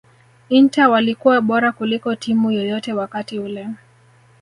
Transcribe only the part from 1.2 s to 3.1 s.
bora kuliko timu yoyote